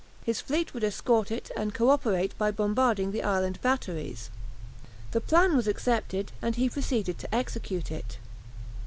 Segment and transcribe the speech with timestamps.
[0.25, 4.31] His fleet would escort it, and co operate by bombarding the island batteries.
[5.11, 8.17] The plan was accepted, and he proceeded to execute it.